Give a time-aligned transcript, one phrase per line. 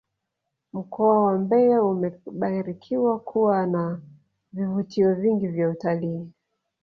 [0.73, 4.01] mkoa wa mbeya umebarikiwa kuwa na
[4.53, 6.27] vivutio vingi vya utalii